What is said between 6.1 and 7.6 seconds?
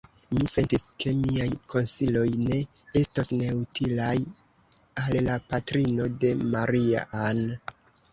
de Maria-Ann.